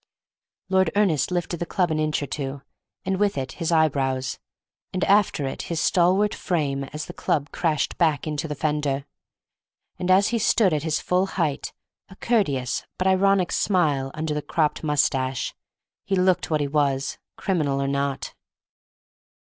[0.67, 2.63] Lord Ernest lifted the club an inch or two,
[3.05, 8.25] and with it his eyebrows—and after it his stalwart frame as the club crashed back
[8.25, 9.05] into the fender.
[9.99, 11.71] And as he stood at his full height,
[12.09, 15.53] a courteous but ironic smile under the cropped moustache,
[16.03, 18.33] he looked what he was, criminal or not.